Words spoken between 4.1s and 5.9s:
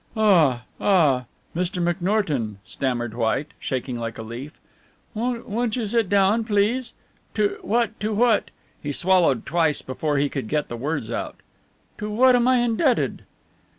a leaf, "won't you